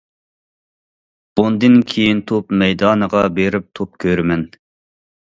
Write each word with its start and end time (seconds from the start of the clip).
بۇندىن 1.41 1.77
كېيىن 1.93 2.25
توپ 2.33 2.57
مەيدانىغا 2.65 3.25
بېرىپ 3.39 3.73
توپ 3.81 4.05
كۆرىمەن. 4.07 4.53